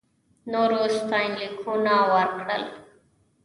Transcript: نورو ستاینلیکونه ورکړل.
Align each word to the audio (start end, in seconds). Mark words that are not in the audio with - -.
نورو 0.51 0.81
ستاینلیکونه 0.97 1.95
ورکړل. 2.11 2.63